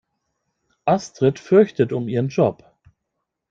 [0.87, 2.65] Astrid fürchtet um ihren Job.